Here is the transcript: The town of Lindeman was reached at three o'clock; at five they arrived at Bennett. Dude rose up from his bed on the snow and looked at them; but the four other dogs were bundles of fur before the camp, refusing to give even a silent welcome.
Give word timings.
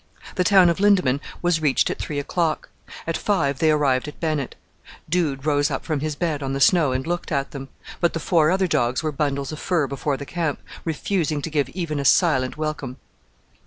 The 0.33 0.43
town 0.43 0.67
of 0.69 0.79
Lindeman 0.79 1.21
was 1.43 1.61
reached 1.61 1.91
at 1.91 1.99
three 1.99 2.17
o'clock; 2.17 2.69
at 3.05 3.15
five 3.15 3.59
they 3.59 3.69
arrived 3.69 4.07
at 4.07 4.19
Bennett. 4.19 4.55
Dude 5.07 5.45
rose 5.45 5.69
up 5.69 5.85
from 5.85 5.99
his 5.99 6.15
bed 6.15 6.41
on 6.41 6.53
the 6.53 6.59
snow 6.59 6.91
and 6.91 7.05
looked 7.05 7.31
at 7.31 7.51
them; 7.51 7.69
but 7.99 8.13
the 8.13 8.19
four 8.19 8.49
other 8.49 8.65
dogs 8.65 9.03
were 9.03 9.11
bundles 9.11 9.51
of 9.51 9.59
fur 9.59 9.85
before 9.85 10.17
the 10.17 10.25
camp, 10.25 10.59
refusing 10.85 11.39
to 11.43 11.51
give 11.51 11.69
even 11.69 11.99
a 11.99 12.05
silent 12.05 12.57
welcome. 12.57 12.97